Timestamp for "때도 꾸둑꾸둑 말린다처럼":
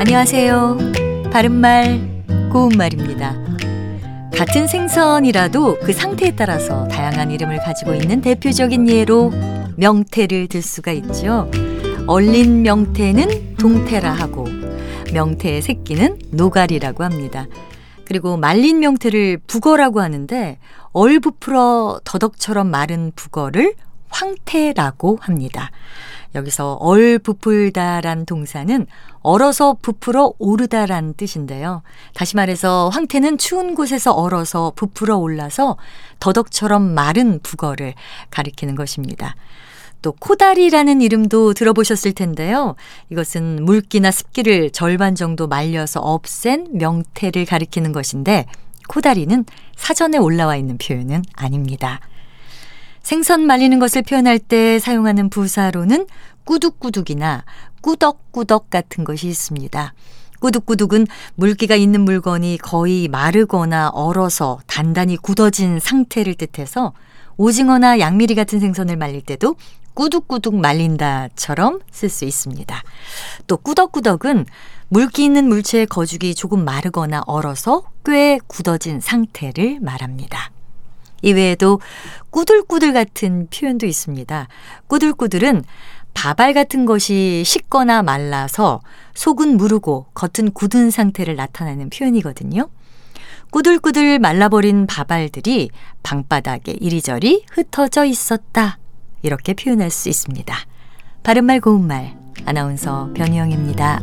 69.22-71.80